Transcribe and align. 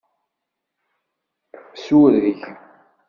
Sureg. 1.83 2.41